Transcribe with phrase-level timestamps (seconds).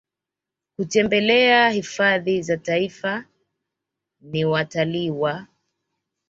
[0.75, 3.25] kutembelea hifadhi za Taifa
[4.21, 5.47] ni watalii wa